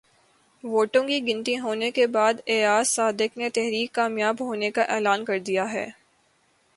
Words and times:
ووٹوں 0.63 1.03
کی 1.03 1.19
گنتی 1.27 1.57
ہونے 1.59 1.89
کے 1.91 2.07
بعد 2.07 2.41
ایاز 2.45 2.87
صادق 2.89 3.37
نے 3.37 3.49
تحریک 3.49 3.91
کامیاب 3.93 4.41
ہونے 4.41 4.71
کا 4.71 4.83
اعلان 4.95 5.25
کر 5.25 5.39
دیا 5.39 5.71
ہے 5.73 5.89